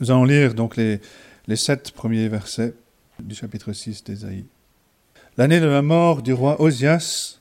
[0.00, 1.00] Nous allons lire donc les,
[1.56, 2.74] sept premiers versets
[3.18, 4.44] du chapitre 6 d'Ésaïe.
[5.36, 7.40] L'année de la mort du roi Osias,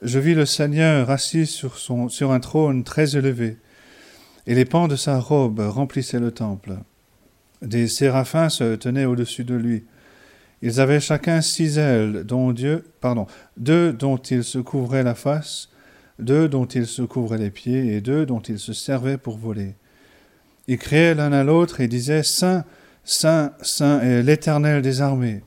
[0.00, 3.56] je vis le Seigneur assis sur un trône très élevé,
[4.46, 6.74] et les pans de sa robe remplissaient le temple.
[7.62, 9.84] Des séraphins se tenaient au-dessus de lui.
[10.62, 13.26] Ils avaient chacun six ailes, dont Dieu, pardon,
[13.56, 15.68] deux dont ils se couvraient la face,
[16.20, 19.74] deux dont ils se couvraient les pieds, et deux dont ils se servaient pour voler.
[20.68, 22.64] Ils criaient l'un à l'autre et disaient Saint,
[23.04, 25.42] Saint, Saint est l'Éternel des armées.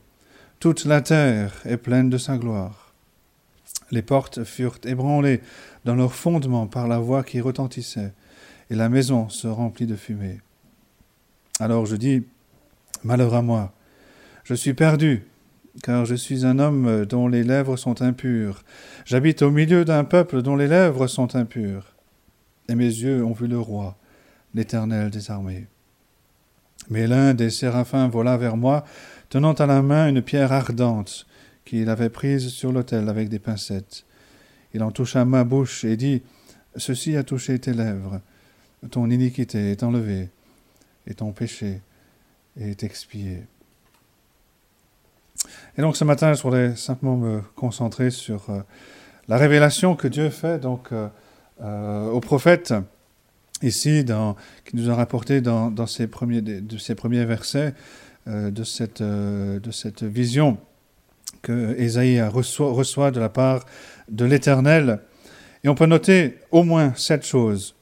[0.60, 2.94] Toute la terre est pleine de sa gloire.
[3.92, 5.42] Les portes furent ébranlées
[5.86, 8.14] dans leur fondement par la voix qui retentissait,
[8.70, 10.42] et la maison se remplit de fumée.
[11.60, 12.24] Alors je dis
[13.04, 13.74] Malheur à moi,
[14.44, 15.24] je suis perdu,
[15.84, 18.64] car je suis un homme dont les lèvres sont impures.
[19.06, 21.96] J'habite au milieu d'un peuple dont les lèvres sont impures.
[22.68, 23.96] Et mes yeux ont vu le roi,
[24.56, 25.68] l'Éternel des armées.
[26.90, 28.86] Mais l'un des séraphins vola vers moi,
[29.30, 31.28] tenant à la main une pierre ardente
[31.66, 34.06] qu'il avait prise sur l'autel avec des pincettes.
[34.74, 36.22] Il en toucha ma bouche et dit
[36.76, 38.22] Ceci a touché tes lèvres,
[38.92, 40.30] ton iniquité est enlevée,
[41.08, 41.82] et ton péché
[42.60, 43.44] est expié.
[45.78, 48.62] Et donc ce matin, je voudrais simplement me concentrer sur euh,
[49.28, 51.08] la révélation que Dieu fait donc euh,
[51.62, 52.74] euh, au prophète
[53.62, 54.06] ici,
[54.66, 56.42] qui nous a rapporté dans, ces premiers,
[57.26, 57.74] versets
[58.28, 60.58] euh, de, cette, euh, de cette vision
[61.42, 63.66] que Ésaïe reçoit, de la part
[64.10, 65.00] de l'Éternel.
[65.64, 67.76] Et on peut noter au moins sept choses,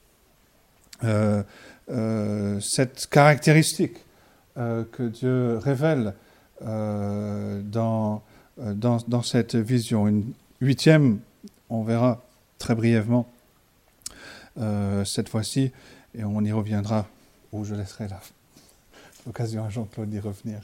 [1.02, 1.42] euh,
[1.90, 3.96] euh cette caractéristique
[4.56, 6.14] euh, que Dieu révèle
[6.60, 8.22] dans,
[9.22, 10.08] cette vision.
[10.08, 11.18] Une huitième,
[11.68, 12.22] on verra
[12.58, 13.28] très brièvement,
[14.60, 15.72] euh, cette fois-ci,
[16.16, 17.06] et on y reviendra,
[17.52, 18.06] où je laisserai
[19.26, 20.60] l'occasion à Jean-Claude d'y revenir.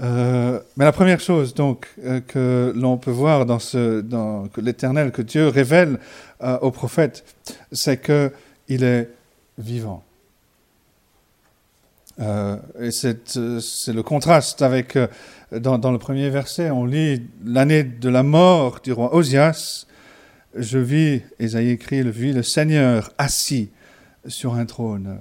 [0.00, 5.12] Euh, mais la première chose donc euh, que l'on peut voir dans ce, dans, l'Éternel,
[5.12, 6.00] que Dieu révèle
[6.42, 7.24] euh, au prophète,
[7.70, 8.32] c'est que
[8.68, 9.08] il est
[9.58, 10.02] vivant.
[12.80, 14.96] Et c'est le contraste avec
[15.50, 19.86] dans, dans, le premier verset, on lit l'année de la mort du roi Osias,
[20.56, 23.70] je vis, Esaïe écrit, je vis le Seigneur assis
[24.26, 25.18] sur un trône.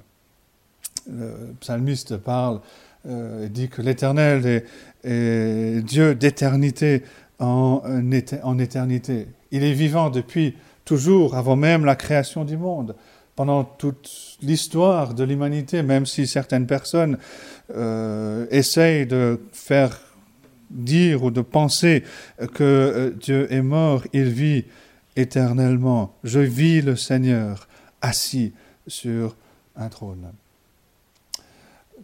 [1.09, 2.61] Le psalmiste parle
[3.07, 4.63] euh, dit que l'Éternel
[5.03, 7.03] est, Dieu d'éternité
[7.39, 7.81] en,
[8.43, 9.27] en éternité.
[9.51, 10.55] Il est vivant depuis
[10.85, 12.95] toujours, avant même la création du monde,
[13.35, 17.17] pendant toute l'histoire de l'humanité, même si certaines personnes
[17.75, 19.99] euh, essayent de faire
[20.69, 22.03] dire ou de penser
[22.53, 24.66] que euh, Dieu est mort, il vit
[25.16, 26.13] éternellement.
[26.24, 27.68] Je vis le Seigneur
[28.01, 28.53] assis
[28.88, 29.35] sur
[29.75, 30.31] un trône.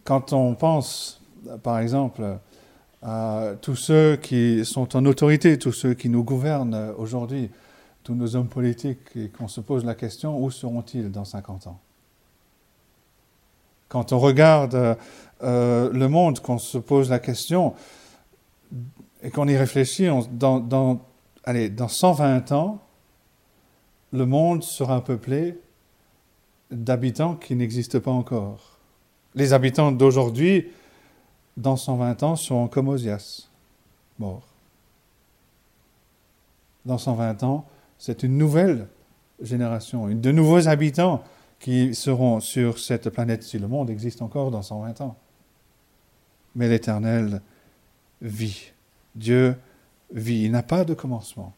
[0.04, 1.22] Quand on pense,
[1.62, 2.38] par exemple,
[3.02, 7.50] à tous ceux qui sont en autorité, tous ceux qui nous gouvernent aujourd'hui,
[8.02, 11.80] tous nos hommes politiques, et qu'on se pose la question, où seront-ils dans 50 ans?
[13.88, 14.96] Quand on regarde
[15.42, 17.74] euh, le monde, qu'on se pose la question,
[19.22, 21.00] et qu'on y réfléchit, on, dans, dans,
[21.44, 22.80] allez, dans 120 ans,
[24.12, 25.58] le monde sera peuplé
[26.70, 28.78] d'habitants qui n'existent pas encore.
[29.34, 30.68] Les habitants d'aujourd'hui,
[31.56, 33.48] dans 120 ans, seront comme Osias,
[34.18, 34.46] morts.
[36.84, 37.66] Dans 120 ans,
[37.98, 38.88] c'est une nouvelle
[39.40, 41.22] génération, de nouveaux habitants
[41.58, 45.16] qui seront sur cette planète si le monde existe encore dans 120 ans.
[46.54, 47.42] Mais l'Éternel
[48.22, 48.72] vit.
[49.14, 49.56] Dieu
[50.12, 50.44] vit.
[50.44, 51.52] Il n'a pas de commencement.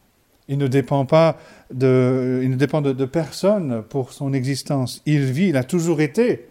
[0.47, 1.37] Il ne dépend pas
[1.73, 5.01] de, il ne dépend de, personne pour son existence.
[5.05, 6.47] Il vit, il a toujours été,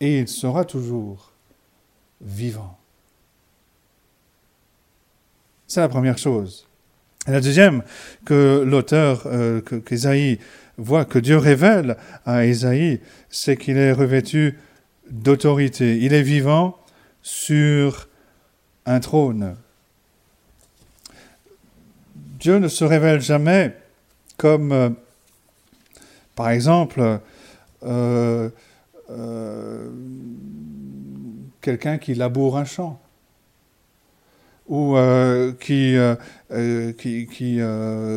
[0.00, 1.32] et il sera toujours
[2.20, 2.78] vivant.
[5.66, 6.66] C'est la première chose.
[7.26, 7.82] Et la deuxième,
[8.24, 9.60] que l'auteur, euh,
[10.78, 13.00] voit, que Dieu révèle à Ésaïe,
[13.30, 14.58] c'est qu'il est revêtu
[15.10, 15.98] d'autorité.
[15.98, 16.78] Il est vivant
[17.22, 18.08] sur
[18.86, 19.56] un trône.
[22.46, 23.74] Dieu ne se révèle jamais
[24.36, 24.90] comme, euh,
[26.36, 27.18] par exemple,
[27.82, 28.48] euh,
[29.10, 29.90] euh,
[31.60, 33.00] quelqu'un qui laboure un champ
[34.68, 34.94] ou
[35.58, 35.96] qui,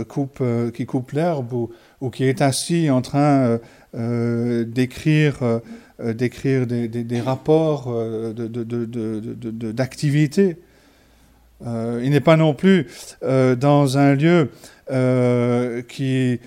[0.08, 1.54] coupe, l'herbe
[2.00, 3.58] ou, qui est assis en train
[3.96, 5.62] d'écrire
[5.98, 7.92] d'écrire des, rapports
[9.74, 10.44] d'activité.
[10.44, 10.56] De, de,
[11.66, 12.88] euh, il n'est pas non plus
[13.24, 14.52] euh, dans un lieu
[14.92, 16.40] euh, qui,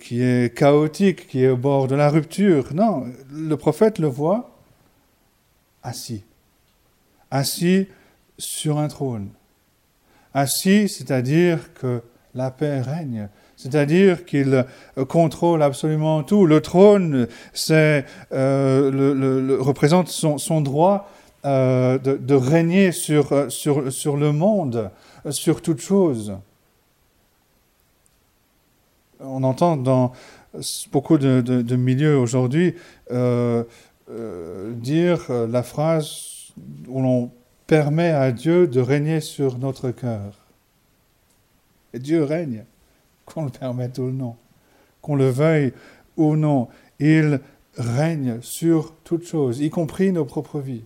[0.00, 2.72] qui est chaotique, qui est au bord de la rupture.
[2.74, 4.58] Non, le prophète le voit
[5.82, 6.22] assis.
[7.30, 7.88] Assis
[8.38, 9.28] sur un trône.
[10.34, 12.02] Assis, c'est-à-dire que
[12.34, 14.64] la paix règne, c'est-à-dire qu'il
[15.08, 16.46] contrôle absolument tout.
[16.46, 21.10] Le trône c'est, euh, représente son, droit
[21.44, 24.90] euh, de, régner sur, sur, sur le monde,
[25.30, 26.36] sur toute chose.
[29.20, 30.12] On entend dans
[30.92, 32.74] beaucoup de, milieux aujourd'hui
[33.10, 33.64] euh,
[34.74, 36.52] dire la phrase
[36.88, 37.30] où l'on
[37.66, 40.34] permet à Dieu de régner sur notre cœur.
[41.92, 42.64] Et Dieu règne
[43.24, 44.36] qu'on le permette ou non,
[45.00, 45.72] qu'on le veuille
[46.16, 47.40] ou non, il
[47.76, 50.84] règne sur toutes choses, y compris nos propres vies.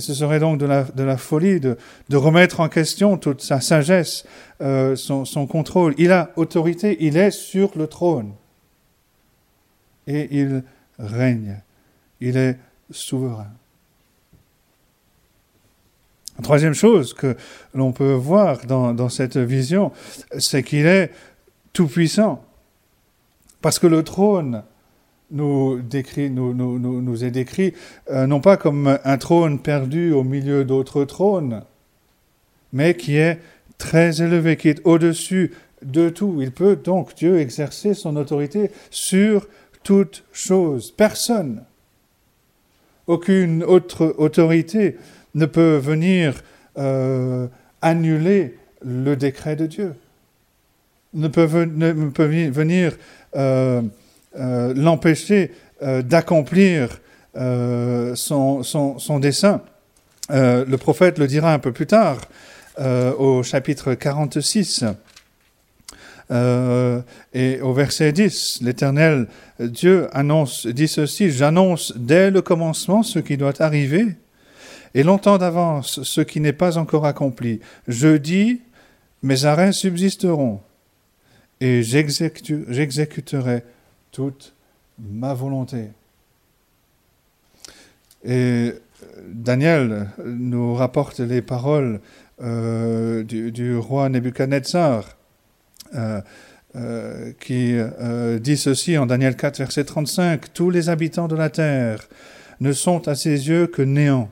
[0.00, 1.76] Et ce serait donc de la, folie de,
[2.10, 4.24] remettre en question toute sa sagesse,
[4.62, 5.94] euh, son, contrôle.
[5.98, 8.32] Il a autorité, il est sur le trône.
[10.06, 10.64] Et il
[10.98, 11.60] règne,
[12.22, 12.56] il est
[12.90, 13.50] souverain.
[16.38, 17.36] La troisième chose que
[17.74, 19.92] l'on peut voir dans, dans cette vision,
[20.38, 21.10] c'est qu'il est
[21.74, 22.42] tout-puissant.
[23.60, 24.62] Parce que le trône
[25.30, 27.74] nous, décrit, nous, nous, nous est décrit
[28.10, 31.62] euh, non pas comme un trône perdu au milieu d'autres trônes,
[32.72, 33.38] mais qui est
[33.78, 36.38] très élevé, qui est au-dessus de tout.
[36.40, 39.48] Il peut donc, Dieu, exercer son autorité sur
[39.82, 40.90] toute chose.
[40.90, 41.62] Personne,
[43.06, 44.96] aucune autre autorité
[45.34, 46.42] ne peut venir
[46.78, 47.46] euh,
[47.82, 49.94] annuler le décret de Dieu
[51.14, 52.96] ne peut, venir
[53.36, 53.82] euh,
[54.38, 57.00] euh, l'empêcher euh, d'accomplir
[57.34, 59.62] son, son, dessein.
[60.30, 62.18] le prophète le dira un peu plus tard,
[62.76, 64.84] au chapitre 46.
[66.32, 69.28] et au verset 10, l'Éternel
[69.60, 74.16] Dieu annonce, dit ceci, j'annonce dès le commencement ce qui doit arriver,
[74.94, 77.60] et longtemps d'avance ce qui n'est pas encore accompli.
[77.86, 78.60] Je dis,
[79.22, 80.60] mes arrêts subsisteront,
[81.60, 83.62] et j'exécuterai
[84.12, 84.54] toute
[84.98, 85.88] ma volonté.
[88.24, 88.74] Et
[89.26, 92.00] Daniel nous rapporte les paroles
[92.42, 95.16] euh, du, roi Nebuchadnezzar,
[95.94, 96.20] euh,
[96.76, 97.76] euh, qui
[98.40, 102.08] dit ceci en Daniel 4, verset 35, Tous les habitants de la terre
[102.60, 104.30] ne sont à ses yeux que néant.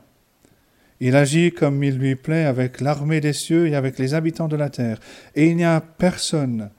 [1.01, 4.57] Il agit comme il lui plaît avec l'armée des cieux et avec les habitants de
[4.57, 4.99] la terre.
[5.35, 6.71] Et il n'y a personne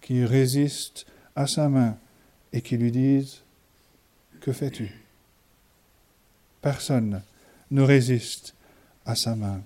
[0.00, 1.06] qui résistent
[1.36, 1.96] à sa main
[2.52, 3.42] et qui lui disent
[4.40, 4.90] Que fais-tu?
[6.62, 7.22] Personne
[7.70, 8.54] ne résiste
[9.06, 9.60] à sa main.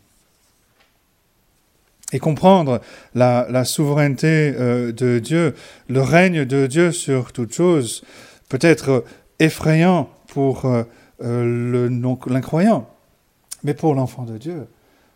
[2.13, 2.81] Et comprendre
[3.15, 5.55] la, souveraineté euh, de Dieu,
[5.89, 8.05] le règne de Dieu sur toute chose,
[8.49, 9.05] peut être
[9.41, 10.85] effrayant pour euh,
[11.23, 11.89] euh,
[12.27, 12.89] l'incroyant,
[13.65, 14.67] mais pour l'enfant de Dieu,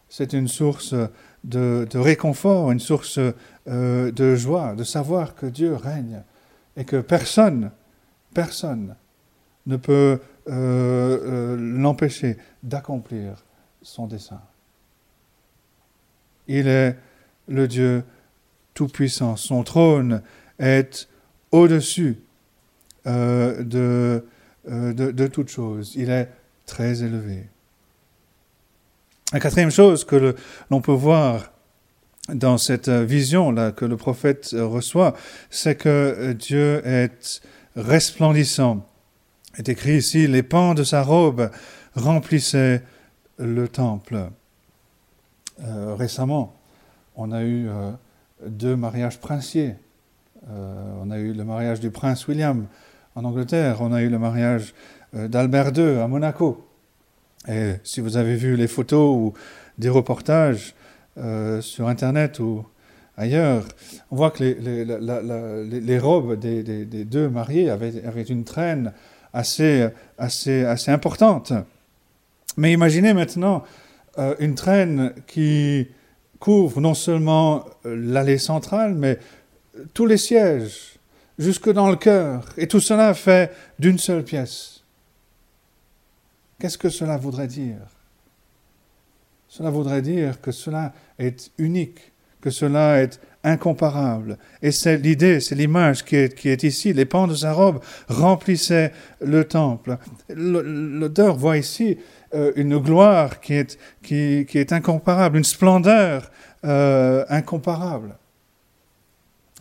[0.08, 0.94] c'est une source
[1.44, 3.20] de, réconfort, une source
[3.66, 6.22] de joie, de savoir que Dieu règne
[6.78, 7.70] et que personne,
[8.32, 8.94] personne
[9.66, 13.44] ne peut euh, euh, l'empêcher d'accomplir
[13.82, 14.40] son dessein.
[16.46, 16.96] Il est
[17.48, 18.04] le Dieu
[18.72, 19.36] Tout-Puissant.
[19.36, 20.22] Son trône
[20.58, 21.08] est
[21.50, 22.16] au-dessus
[23.04, 24.24] de,
[24.66, 25.94] de, de toute chose.
[25.96, 26.28] Il est
[26.64, 27.48] très élevé.
[29.32, 30.34] La quatrième chose que
[30.70, 31.52] l'on peut voir
[32.32, 35.14] dans cette vision là que le prophète reçoit,
[35.50, 37.40] c'est que Dieu est
[37.76, 38.86] resplendissant.
[39.56, 41.50] est écrit ici, les pans de sa robe
[41.94, 42.82] remplissaient
[43.38, 44.30] le temple.
[45.64, 46.54] Euh, récemment,
[47.16, 47.90] on a eu euh,
[48.46, 49.74] deux mariages princiers.
[50.50, 52.66] Euh, on a eu le mariage du prince William
[53.14, 54.74] en Angleterre, on a eu le mariage
[55.12, 56.68] d'Albert II à Monaco.
[57.48, 59.34] Et si vous avez vu les photos ou
[59.78, 60.74] des reportages
[61.18, 62.64] euh, sur Internet ou
[63.16, 63.64] ailleurs,
[64.10, 68.92] on voit que les, robes des, deux mariés avaient, une traîne
[69.32, 71.52] assez, assez, assez importante.
[72.56, 73.64] Mais imaginez maintenant
[74.18, 75.88] euh, une traîne qui
[76.38, 79.18] couvre non seulement l'allée centrale, mais
[79.94, 80.98] tous les sièges,
[81.38, 84.82] jusque dans le cœur, et tout cela fait d'une seule pièce.
[86.58, 87.78] Qu'est-ce que cela voudrait dire?
[89.48, 94.38] Cela voudrait dire que cela est unique, que cela est incomparable.
[94.62, 96.92] Et c'est l'idée, c'est l'image qui est, qui est, ici.
[96.92, 99.98] Les pans de sa robe remplissaient le temple.
[100.28, 101.98] L'auteur voit ici
[102.34, 106.30] euh, une gloire qui est, qui, qui, est incomparable, une splendeur
[106.64, 108.16] euh, incomparable.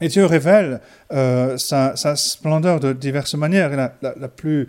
[0.01, 3.69] Et Dieu révèle euh, sa, splendeur de diverses manières.
[3.75, 4.67] la, la, la plus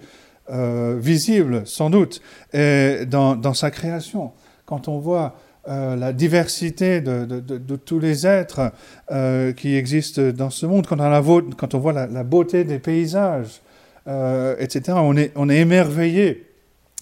[0.97, 2.23] visible, sans doute,
[2.55, 4.33] est dans, dans, sa création.
[4.65, 5.35] Quand on voit
[5.69, 8.73] la diversité de, tous les êtres
[9.57, 11.23] qui existent dans ce monde, quand on, la,
[11.57, 13.61] quand on voit la, beauté des paysages,
[14.07, 16.47] etc., on est, on est émerveillé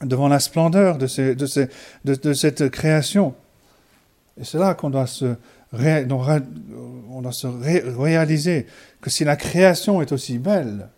[0.02, 3.34] devant la splendeur de, cette création.
[4.38, 5.36] Et c'est là qu'on doit se,
[5.72, 8.66] doit se réaliser
[9.00, 10.88] que si la création est aussi belle,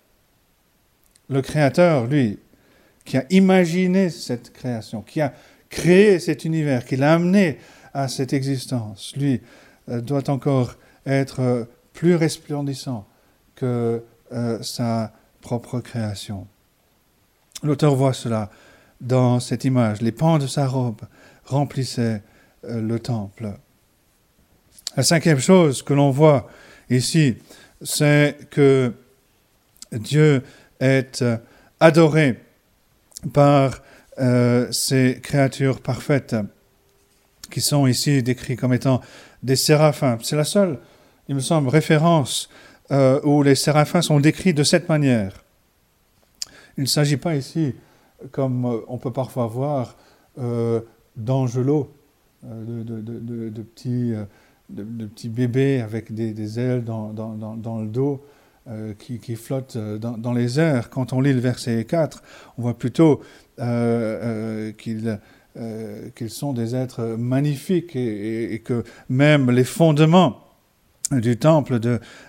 [1.31, 2.39] le Créateur, lui,
[3.05, 5.33] qui a imaginé cette création, qui a
[5.71, 7.59] créé cet univers, qui l'a amené
[7.95, 9.41] à cette existence, lui,
[9.89, 10.75] euh, doit encore
[11.07, 13.07] être euh, plus resplendissant
[13.55, 16.47] que euh, sa propre création.
[17.63, 18.51] L'auteur voit cela
[19.01, 20.01] dans cette image.
[20.01, 21.01] Les pans de sa robe
[21.45, 22.23] remplissaient
[22.65, 23.53] le temple.
[24.97, 26.49] La cinquième chose que l'on voit
[26.91, 27.37] ici,
[27.83, 28.93] c'est que
[29.93, 30.43] Dieu
[30.81, 31.25] est
[31.81, 32.41] adoré
[33.33, 33.81] par
[34.21, 36.37] euh, ces créatures parfaites
[37.51, 39.01] qui sont ici décrites comme étant
[39.43, 40.19] des séraphins.
[40.23, 40.79] C'est la seule,
[41.29, 42.49] il me semble, référence
[42.91, 45.45] euh, où les séraphins sont décrits de cette manière.
[46.77, 47.75] Il ne s'agit pas ici,
[48.31, 49.97] comme on peut parfois voir,
[51.17, 51.93] d'angelots,
[52.45, 58.23] de, petits bébés avec des, ailes dans, le dos
[58.71, 60.91] euh, qui, flottent euh, dans, les airs.
[60.91, 62.23] Quand on lit le verset 4,
[62.59, 63.23] on voit plutôt
[63.61, 65.21] euh, qu'ils
[66.29, 70.45] sont des êtres magnifiques et, que même les fondements
[71.13, 71.81] du temple,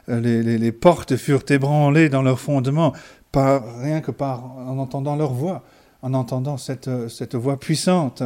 [0.08, 2.94] les, portes furent ébranlées dans leurs fondements,
[3.34, 5.66] rien que par, en entendant leur voix,
[6.02, 8.24] en entendant cette voix puissante.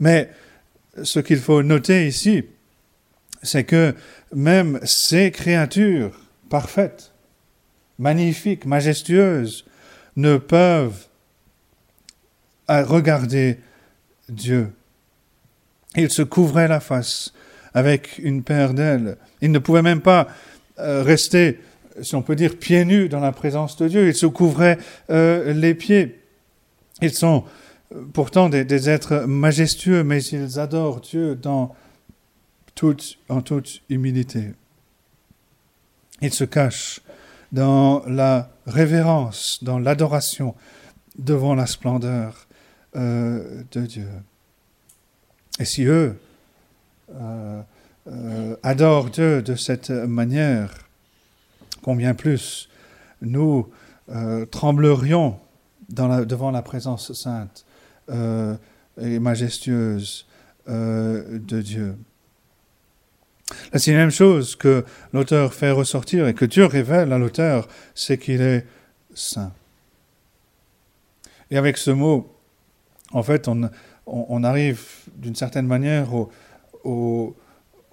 [0.00, 0.28] Mais
[1.02, 2.44] ce qu'il faut noter ici,
[3.42, 3.94] c'est que
[4.34, 7.12] même ces créatures parfaites,
[7.98, 9.64] magnifiques, majestueuses,
[10.16, 11.06] ne peuvent
[12.68, 13.58] regarder
[14.28, 14.72] Dieu.
[15.96, 17.32] Ils se couvraient la face
[17.74, 19.16] avec une paire d'ailes.
[19.40, 20.28] Ils ne pouvaient même pas
[20.78, 21.60] euh, rester,
[22.02, 24.08] si on peut dire, pieds nus dans la présence de Dieu.
[24.08, 24.78] Ils se couvraient
[25.10, 26.20] euh, les pieds.
[27.00, 27.44] Ils sont
[27.94, 31.74] euh, pourtant des, êtres majestueux, mais ils adorent Dieu en
[33.42, 34.52] toute humilité.
[36.20, 37.00] Il se cache
[37.52, 40.54] dans la révérence, dans l'adoration
[41.18, 42.46] devant la splendeur
[42.96, 44.08] euh, de Dieu.
[45.58, 46.18] Et si eux
[47.14, 47.62] euh,
[48.06, 50.72] euh, adorent Dieu de cette manière,
[51.82, 52.68] combien plus
[53.20, 53.68] nous
[54.50, 55.38] tremblerions
[55.90, 57.66] devant la présence sainte
[58.10, 60.26] et majestueuse
[60.66, 61.94] de Dieu.
[63.72, 68.40] La sixième chose que l'auteur fait ressortir et que Dieu révèle à l'auteur, c'est qu'il
[68.40, 68.66] est
[69.14, 69.52] saint.
[71.50, 72.30] Et avec ce mot,
[73.12, 73.48] en fait,
[74.06, 74.82] on, arrive
[75.16, 76.08] d'une certaine manière
[76.84, 77.34] au,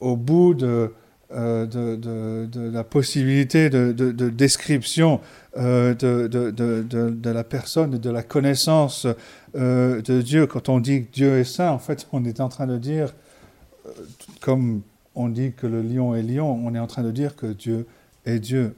[0.01, 0.93] bout de,
[1.33, 3.91] euh, de, la possibilité de,
[4.29, 5.21] description
[5.57, 9.07] euh, de, la personne et de la connaissance
[9.55, 10.47] euh, de Dieu.
[10.47, 13.13] Quand on dit que Dieu est saint, en fait, on est en train de dire,
[14.41, 14.81] comme
[15.15, 17.87] on dit que le lion est lion, on est en train de dire que Dieu
[18.25, 18.75] est Dieu.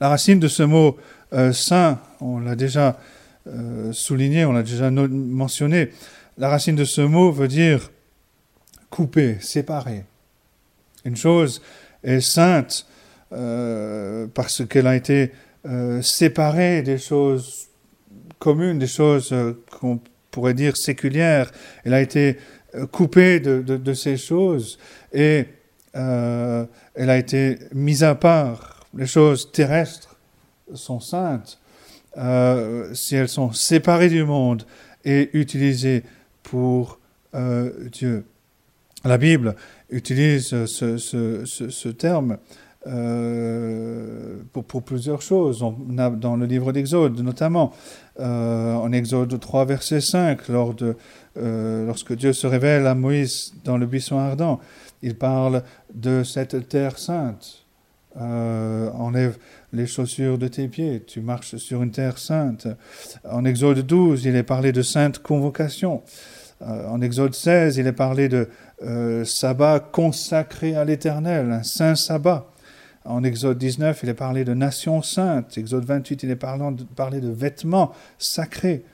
[0.00, 0.96] La racine de ce mot
[1.32, 2.98] euh, saint, on l'a déjà
[3.46, 5.90] euh, souligné, on l'a déjà mentionné,
[6.38, 7.90] la racine de ce mot veut dire
[8.90, 10.04] couper, séparer.
[11.04, 11.62] Une chose
[12.02, 12.86] est sainte
[13.32, 15.32] euh, parce qu'elle a été
[16.00, 17.66] séparée des choses
[18.38, 19.34] communes, des choses
[19.80, 19.98] qu'on
[20.30, 21.50] pourrait dire séculières.
[21.84, 22.38] Elle a été
[22.90, 24.78] coupée de, ces choses
[25.12, 25.46] et
[25.94, 28.86] euh, elle a été mise à part.
[28.94, 30.16] Les choses terrestres
[30.74, 31.58] sont saintes
[32.16, 34.64] euh, si elles sont séparées du monde
[35.04, 36.02] et utilisées
[36.42, 36.98] pour
[37.34, 38.24] euh, Dieu.
[39.04, 39.54] La Bible
[39.90, 42.38] utilise ce terme
[42.86, 45.62] euh, pour, plusieurs choses.
[45.62, 47.72] On a dans le livre d'Exode, notamment
[48.20, 50.96] euh, en Exode 3, verset 5, lors de,
[51.36, 54.60] euh, lorsque Dieu se révèle à Moïse dans le buisson ardent,
[55.02, 55.62] il parle
[55.94, 57.66] de cette terre sainte.
[58.14, 59.36] enlève
[59.72, 62.68] les chaussures de tes pieds, tu marches sur une terre sainte.
[63.28, 66.02] En Exode 12, il est parlé de sainte convocation.
[66.60, 68.48] en Exode 16, il est parlé de
[69.24, 72.46] sabbat consacré à l'Éternel, un saint sabbat.
[73.06, 75.56] En Exode 19, il est parlé de nation sainte.
[75.58, 78.84] Exode 28, il est parlé de, vêtements sacrés.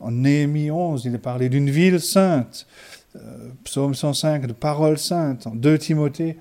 [0.00, 2.66] En Néhémie 11, il est parlé d'une ville sainte.
[3.16, 5.46] Euh, Psaume 105, de paroles saintes.
[5.46, 6.38] En 2 Timothée,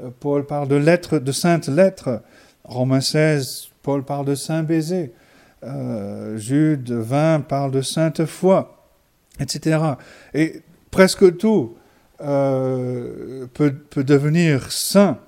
[0.00, 2.22] euh, Paul parle de lettres, de saintes lettres.
[2.64, 5.12] Romains 16, Paul parle de saint baiser.
[5.64, 8.86] euh, Jude 20 parle de sainte foi,
[9.40, 9.78] etc.
[10.34, 11.76] Et presque tout
[12.18, 15.18] peut, devenir saint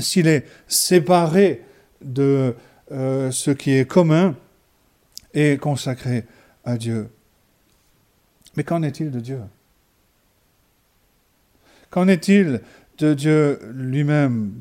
[0.00, 1.64] s'il est séparé
[2.02, 2.54] de
[2.92, 4.36] euh, ce qui est commun
[5.34, 6.24] et consacré
[6.64, 7.10] à Dieu.
[8.56, 9.40] Mais qu'en est-il de Dieu?
[11.90, 12.60] Qu'en est-il
[12.98, 14.52] de Dieu lui-même?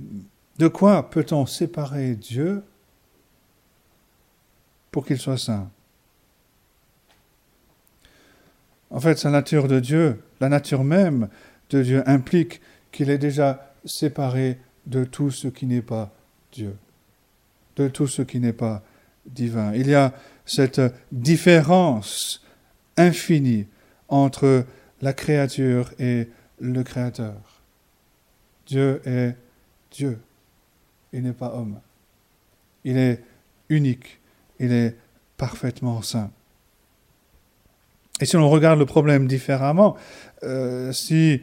[0.57, 2.63] De quoi peut-on séparer Dieu
[4.91, 5.69] pour qu'il soit saint?
[8.89, 11.27] En fait, sa nature de Dieu, la nature même
[11.69, 16.11] de Dieu implique qu'il est déjà séparé de tout ce qui n'est pas
[16.51, 16.75] Dieu,
[17.75, 18.83] de tout ce qui n'est pas
[19.25, 19.73] divin.
[19.73, 20.13] Il y a
[20.45, 22.43] cette différence
[22.95, 23.67] infinie
[24.07, 24.65] entre
[25.01, 26.29] la créature et
[26.59, 27.35] le Créateur.
[28.65, 29.35] Dieu est
[29.91, 30.19] Dieu.
[31.13, 31.79] Il n'est pas homme.
[32.83, 33.23] Il est
[33.69, 34.19] unique.
[34.59, 34.95] Il est
[35.37, 36.31] parfaitement saint.
[38.19, 39.95] Et si l'on regarde le problème différemment,
[40.43, 41.41] euh, si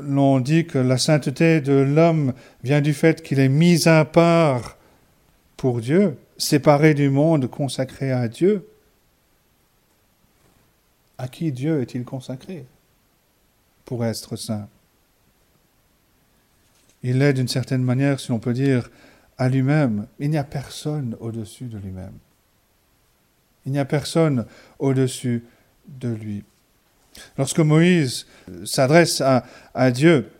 [0.00, 2.32] l'on dit que la sainteté de l'homme
[2.62, 4.76] vient du fait qu'il est mis à part
[5.56, 8.68] pour Dieu, séparé du monde, consacré à Dieu,
[11.18, 12.66] à qui Dieu est-il consacré
[13.84, 14.68] pour être saint?
[17.02, 18.90] Il est d'une certaine manière, si l'on peut dire,
[19.36, 20.06] à lui-même.
[20.18, 22.18] Il n'y a personne au-dessus de lui-même.
[23.66, 24.46] Il n'y a personne
[24.78, 25.44] au-dessus
[25.86, 26.44] de lui.
[27.38, 28.26] Lorsque Moïse
[28.64, 30.30] s'adresse à, Dieu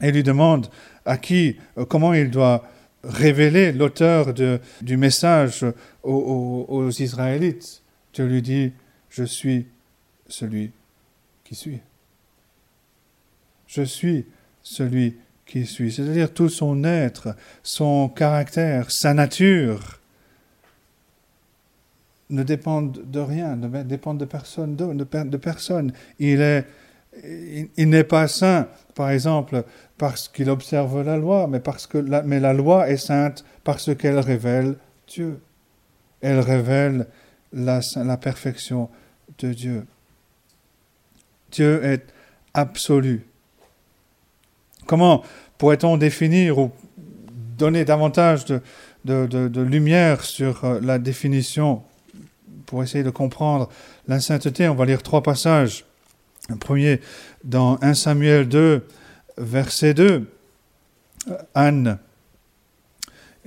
[0.00, 0.68] et lui demande
[1.04, 2.68] à qui, euh, comment il doit
[3.04, 5.64] révéler l'auteur du message
[6.02, 7.82] aux, Israélites,
[8.12, 8.72] Dieu lui dit,
[9.10, 9.66] je suis
[10.28, 10.72] celui
[11.44, 11.80] qui suit.
[13.68, 14.26] Je suis
[14.62, 15.92] celui qui suit.
[15.92, 20.00] C'est-à-dire tout son être, son caractère, sa nature
[22.30, 25.92] ne dépendent de rien, ne dépendent de personne, de, personne.
[26.18, 26.66] Il est,
[27.76, 29.64] il, n'est pas saint, par exemple,
[29.96, 33.94] parce qu'il observe la loi, mais parce que la, mais la loi est sainte parce
[33.94, 34.76] qu'elle révèle
[35.08, 35.40] Dieu.
[36.20, 37.06] Elle révèle
[37.52, 38.90] la, la perfection
[39.38, 39.86] de Dieu.
[41.52, 42.04] Dieu est
[42.54, 43.26] absolu.
[44.86, 45.22] Comment
[45.58, 46.72] pourrait-on définir ou
[47.56, 48.60] donner davantage de,
[49.04, 51.82] de, de lumière sur euh, la définition
[52.66, 53.68] pour essayer de comprendre
[54.08, 55.84] la sainteté, on va lire trois passages.
[56.48, 57.00] Un premier,
[57.44, 58.86] dans 1 Samuel 2,
[59.38, 60.30] verset 2,
[61.54, 61.98] Anne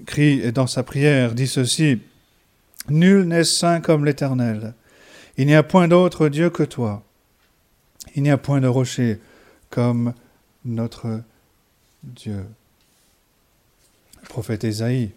[0.06, 2.02] crie dans sa prière, dit ceci,
[2.90, 4.74] Nul n'est saint comme l'Éternel.
[5.38, 7.04] Il n'y a point d'autre Dieu que toi.
[8.16, 9.20] Il n'y a point de rocher
[9.70, 10.14] comme
[10.66, 11.22] notre
[12.04, 12.46] Dieu.
[14.22, 15.12] Le prophète Ésaïe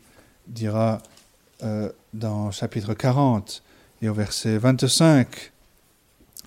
[0.46, 1.00] dira
[1.62, 3.62] euh, dans chapitre 40,
[4.02, 5.52] et au verset 25,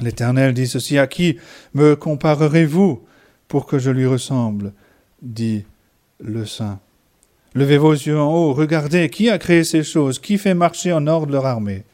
[0.01, 1.39] l'Éternel dit ceci, à qui
[1.73, 3.01] me comparerez-vous
[3.47, 4.73] pour que je lui ressemble?
[5.21, 5.65] dit
[6.19, 6.79] le Saint.
[7.55, 11.07] Levez vos yeux en haut, regardez, qui a créé ces choses, qui fait marcher en
[11.07, 11.85] ordre leur armée?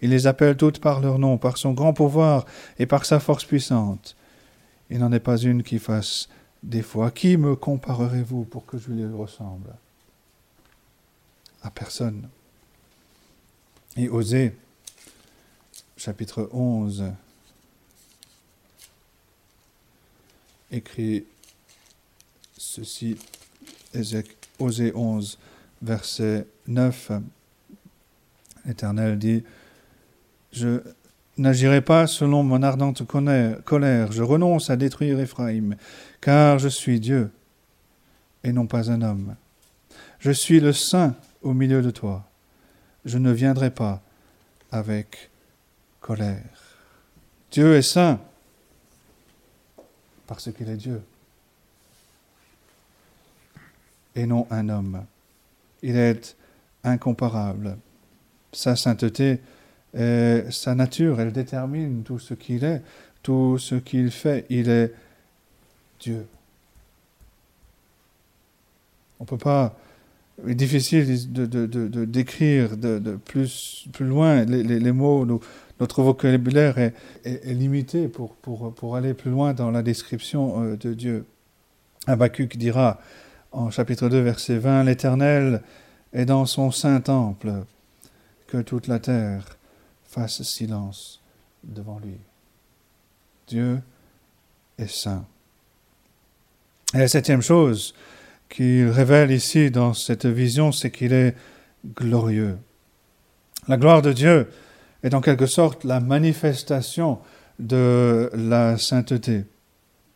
[0.00, 2.46] Il les appelle toutes par leur nom, par son grand pouvoir
[2.78, 4.16] et par sa force puissante.
[4.88, 6.28] Il n'en est pas une qui fasse
[6.62, 7.10] des fois.
[7.10, 9.74] Qui me comparerez-vous pour que je lui ressemble?
[11.62, 12.28] À personne.
[13.96, 14.54] Et osez
[16.00, 17.12] chapitre 11
[20.72, 21.26] écrit
[22.56, 23.18] ceci,
[24.58, 25.38] Osée 11,
[25.82, 27.12] verset 9.
[28.64, 29.44] L'Éternel dit,
[30.52, 30.80] Je
[31.36, 35.76] n'agirai pas selon mon ardente colère, je renonce à détruire Éphraïm,
[36.22, 37.30] car je suis Dieu
[38.42, 39.36] et non pas un homme.
[40.18, 42.24] Je suis le Saint au milieu de toi.
[43.04, 44.00] Je ne viendrai pas
[44.72, 45.29] avec
[46.00, 46.42] colère.
[47.50, 48.20] Dieu est saint
[50.26, 51.02] parce qu'il est Dieu
[54.14, 55.04] et non un homme.
[55.82, 56.36] Il est
[56.84, 57.76] incomparable.
[58.52, 59.40] Sa sainteté,
[59.94, 62.82] est sa nature, elle détermine tout ce qu'il est,
[63.22, 64.46] tout ce qu'il fait.
[64.50, 64.92] Il est
[66.00, 66.26] Dieu.
[69.18, 69.76] On peut pas
[70.44, 75.40] il est difficile de, de, de, d'écrire de, plus, plus loin les, les, mots.
[75.80, 76.94] Notre vocabulaire est,
[77.46, 81.24] limité pour, aller plus loin dans la description euh, de Dieu.
[82.06, 83.00] Habakkuk dira
[83.50, 85.62] en chapitre 2, verset 20 L'Éternel
[86.12, 87.64] est dans son saint temple,
[88.46, 89.58] que toute la terre
[90.04, 91.22] fasse silence
[91.64, 92.18] devant lui.
[93.48, 93.80] Dieu
[94.78, 95.24] est saint.
[96.94, 97.94] Et la septième chose,
[98.48, 101.34] qu'il révèle ici dans cette vision, c'est qu'il est
[101.96, 102.58] glorieux.
[103.68, 104.48] La gloire de Dieu
[105.02, 107.18] est en quelque sorte la manifestation
[107.58, 109.44] de la sainteté.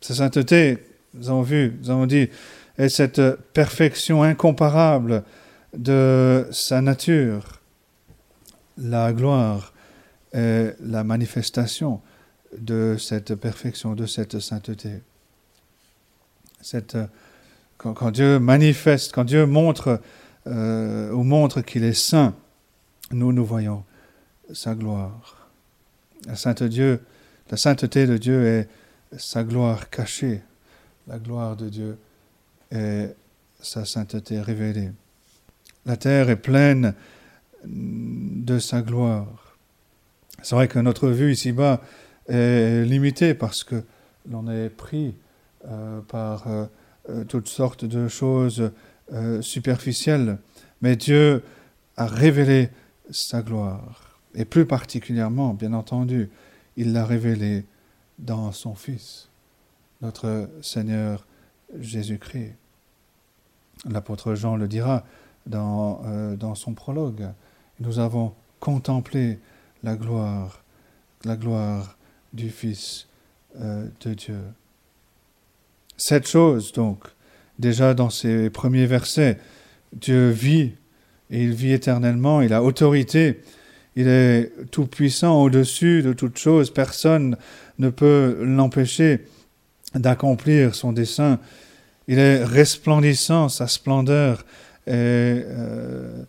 [0.01, 0.79] Sa sainteté,
[1.13, 2.29] nous avons vu, nous avons dit,
[2.77, 3.21] est cette
[3.53, 5.23] perfection incomparable
[5.75, 7.61] de sa nature.
[8.77, 9.73] La gloire
[10.33, 12.01] est la manifestation
[12.57, 15.01] de cette perfection, de cette sainteté.
[16.61, 16.97] Cette,
[17.77, 20.01] quand, Dieu manifeste, quand Dieu montre
[20.47, 22.35] euh, ou montre qu'il est saint,
[23.11, 23.83] nous, nous voyons
[24.53, 25.49] sa gloire.
[26.27, 27.01] La, sainte Dieu,
[27.49, 28.69] la sainteté de Dieu est
[29.17, 30.41] sa gloire cachée.
[31.07, 31.97] La gloire de Dieu
[32.71, 33.15] est
[33.61, 34.91] sa sainteté révélée.
[35.85, 36.93] La terre est pleine
[37.63, 39.57] de sa gloire.
[40.41, 41.81] C'est vrai que notre vue ici-bas
[42.27, 43.83] est limitée parce que
[44.29, 45.15] l'on est pris
[45.67, 48.71] euh, par euh, toutes sortes de choses
[49.13, 50.37] euh, superficielles,
[50.81, 51.43] mais Dieu
[51.97, 52.69] a révélé
[53.11, 54.04] sa gloire.
[54.35, 56.29] Et plus particulièrement, bien entendu,
[56.77, 57.65] il l'a révélé
[58.19, 59.29] dans son Fils,
[60.01, 61.25] notre Seigneur
[61.79, 62.53] Jésus-Christ.
[63.89, 65.05] L'apôtre Jean le dira
[65.45, 67.27] dans, euh, son prologue.
[67.79, 69.39] Nous avons contemplé
[69.83, 70.63] la gloire,
[71.23, 71.97] la gloire
[72.33, 73.07] du Fils
[73.59, 74.39] euh, de Dieu.
[75.97, 77.03] Cette chose, donc,
[77.59, 79.39] déjà dans ces premiers versets,
[79.93, 80.73] Dieu vit
[81.29, 83.41] et il vit éternellement, il a autorité,
[83.95, 87.37] il est tout puissant au-dessus de toute chose, personne
[87.79, 89.25] ne peut l'empêcher
[89.93, 91.39] d'accomplir son dessein.
[92.07, 94.45] Il est resplendissant, sa splendeur
[94.85, 96.23] est, euh,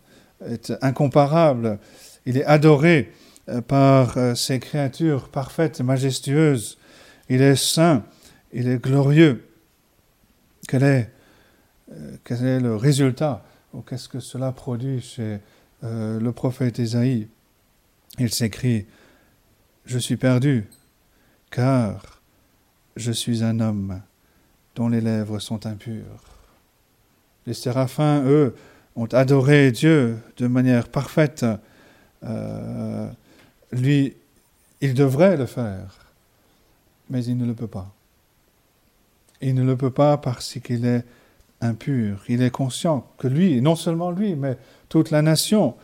[0.81, 1.79] incomparable.
[2.25, 3.11] Il est adoré
[3.49, 6.77] euh, par euh, ses créatures parfaites et majestueuses.
[7.29, 8.03] Il est saint,
[8.53, 9.43] il est glorieux.
[10.67, 11.09] Quel est,
[12.23, 13.43] quel est le résultat?
[13.73, 15.39] Ou qu'est-ce que cela produit chez
[15.81, 17.27] le prophète Ésaïe?
[18.19, 18.85] Il s'écrit
[19.85, 20.65] Je suis perdu,
[21.51, 22.21] car
[22.95, 24.01] je suis un homme
[24.75, 26.23] dont les lèvres sont impures.
[27.45, 28.55] Les séraphins, eux,
[28.95, 31.45] ont adoré Dieu de manière parfaite.
[32.23, 33.07] Euh,
[33.71, 34.15] lui,
[34.81, 36.11] il devrait le faire,
[37.09, 37.93] mais il ne le peut pas.
[39.41, 41.05] Il ne le peut pas parce qu'il est
[41.61, 42.23] impur.
[42.27, 44.57] Il est conscient que lui, non seulement lui, mais
[44.89, 45.75] toute la nation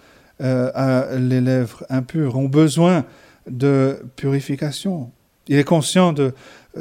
[0.42, 3.06] euh, a les lèvres impures, ont besoin
[3.48, 5.12] de purification.
[5.48, 6.34] Il est conscient de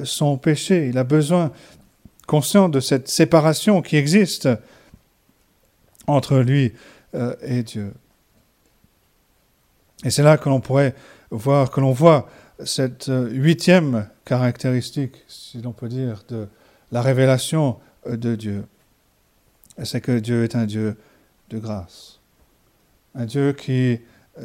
[0.05, 1.53] son péché, il a besoin,
[2.27, 4.49] conscient de cette séparation qui existe
[6.07, 6.73] entre lui
[7.15, 7.93] euh, et Dieu.
[10.05, 10.95] Et c'est là que l'on pourrait
[11.31, 12.29] voir, que l'on voit
[12.65, 16.49] cette euh, huitième caractéristique, si l'on peut dire, de
[16.91, 18.65] la révélation de Dieu.
[19.85, 20.97] C'est que Dieu est un Dieu
[21.51, 22.22] de grâce.
[23.15, 24.01] Un Dieu qui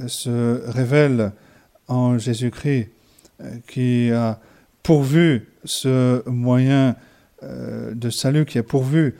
[0.07, 1.31] se révèle
[1.87, 2.89] en Jésus-Christ,
[3.67, 4.39] qui a
[4.83, 6.95] pourvu ce moyen
[7.41, 9.15] de salut, qui a pourvu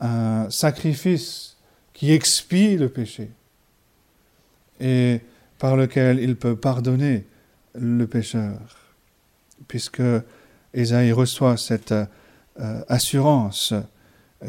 [0.00, 1.56] un sacrifice
[1.92, 3.30] qui expie le péché
[4.80, 5.20] et
[5.58, 7.24] par lequel il peut pardonner
[7.74, 8.58] le pécheur,
[9.68, 10.02] puisque
[10.74, 13.72] Ésaïe reçoit cette euh, assurance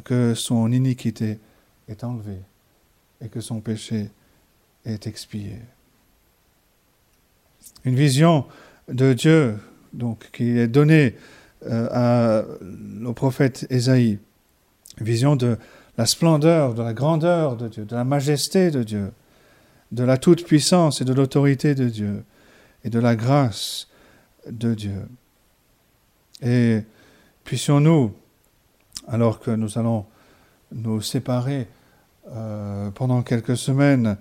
[0.04, 1.40] que son iniquité
[1.88, 2.42] est enlevée
[3.22, 4.10] et que son péché
[4.86, 5.60] est expié.
[7.86, 8.46] Une vision
[8.88, 9.58] de Dieu
[9.94, 11.16] donc qui est donnée
[11.66, 12.44] euh,
[13.06, 14.20] au prophète Ésaïe,
[15.00, 15.58] vision de
[15.98, 19.12] la splendeur, de la grandeur de Dieu, de la majesté de Dieu,
[19.92, 22.24] de la toute-puissance et de l'autorité de Dieu,
[22.84, 23.88] et de la grâce
[24.50, 25.08] de Dieu.
[26.42, 26.82] Et
[27.44, 28.14] puissions-nous,
[29.08, 30.06] alors que nous allons
[30.72, 31.68] nous séparer
[32.32, 34.18] euh, pendant quelques semaines,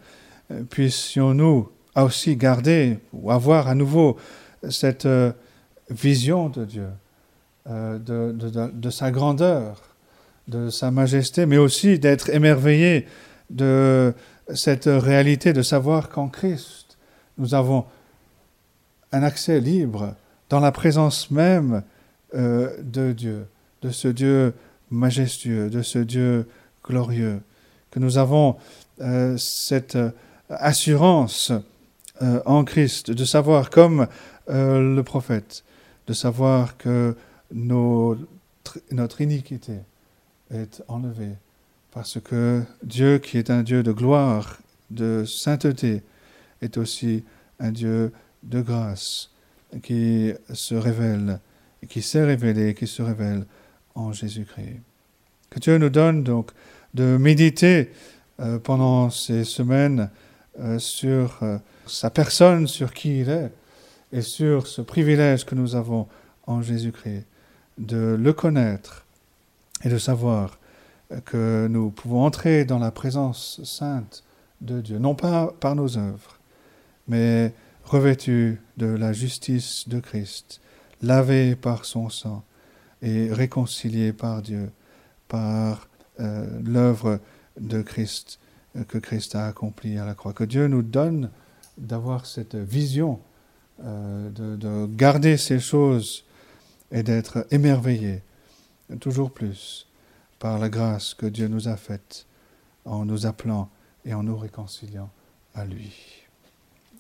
[0.71, 1.69] puissions-nous
[2.05, 4.17] aussi garder ou avoir à nouveau
[4.69, 5.33] cette euh,
[5.91, 6.89] vision de Dieu,
[7.69, 9.83] euh, de, sa grandeur,
[10.49, 13.07] de Sa Majesté, mais aussi d'être émerveillé
[13.51, 14.15] de
[14.55, 16.99] cette réalité de savoir qu'en Christ,
[17.39, 17.85] nous avons
[19.13, 20.15] un accès libre
[20.49, 21.83] dans la présence même
[22.35, 23.47] euh, de Dieu,
[23.83, 24.55] de ce Dieu
[24.91, 26.49] majestueux, de ce Dieu
[26.85, 27.41] glorieux,
[27.91, 28.57] que nous avons
[29.01, 29.99] euh, cette
[30.51, 31.53] assurance
[32.23, 34.07] euh, en Christ, de savoir comme
[34.49, 35.65] le prophète,
[36.07, 37.17] de savoir que
[37.51, 39.81] notre iniquité,
[40.51, 41.31] est enlevé.
[41.91, 44.59] Parce que Dieu, qui est un Dieu de gloire,
[44.91, 46.03] de sainteté,
[46.63, 47.25] est aussi
[47.59, 49.31] un Dieu de grâce,
[49.83, 51.41] qui se révèle,
[51.89, 53.45] qui s'est révélé, qui se révèle
[53.95, 54.81] en Jésus-Christ.
[55.51, 56.51] Que Dieu nous donne donc
[56.95, 57.91] de méditer
[58.41, 60.26] euh, pendant ces semaines euh,
[60.79, 63.53] sur euh, sa personne, sur qui il est,
[64.13, 66.07] et sur ce privilège que nous avons
[66.47, 67.25] en Jésus-Christ,
[67.79, 69.05] de le connaître
[69.85, 70.59] et de savoir
[71.25, 74.25] que nous pouvons entrer dans la présence sainte
[74.61, 76.39] de Dieu, non pas par nos œuvres,
[77.09, 77.53] mais
[77.85, 80.61] revêtus de la justice de Christ,
[81.03, 82.43] lavés par son sang
[83.03, 84.71] et réconciliés par Dieu,
[85.29, 85.89] par
[86.21, 87.21] euh, l'œuvre
[87.61, 88.46] de Christ euh,
[88.85, 90.33] que Christ a accompli à la croix.
[90.33, 91.31] Que Dieu nous donne
[91.79, 93.21] d'avoir cette vision,
[93.83, 96.25] euh, de, de, garder ces choses
[96.91, 98.23] et d'être émerveillés
[99.01, 99.87] toujours plus
[100.39, 102.27] par la grâce que Dieu nous a faite
[102.85, 103.69] en nous appelant
[104.05, 105.11] et en nous réconciliant
[105.55, 105.93] à lui.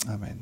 [0.09, 0.39] Amen.